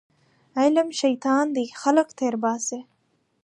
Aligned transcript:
علم 0.59 0.87
شیطان 0.99 1.45
دی 1.55 1.65
خلک 1.81 2.07
تېرباسي 2.19 2.79